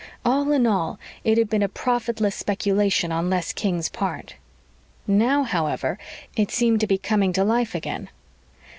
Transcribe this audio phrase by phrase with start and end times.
[0.25, 4.33] All in all, it had been a profitless speculation on Les King's part.
[5.05, 5.99] Now, however,
[6.35, 8.09] it seemed to be coming to life again.